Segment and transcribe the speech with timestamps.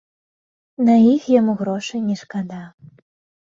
[0.87, 2.67] На іх яму грошай не шкада.